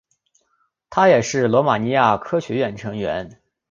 [0.89, 3.39] 他也是罗马尼亚科学院成员。